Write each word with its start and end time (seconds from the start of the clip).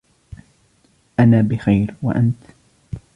انا 1.19 1.41
بخير، 1.41 1.95
وانت؟ 2.03 2.35